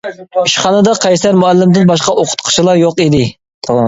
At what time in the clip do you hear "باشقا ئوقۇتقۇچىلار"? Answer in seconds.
1.91-2.81